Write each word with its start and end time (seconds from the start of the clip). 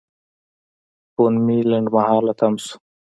فون 1.13 1.33
مې 1.45 1.57
لنډمهاله 1.71 2.33
تم 2.39 2.53
شو. 2.63 2.75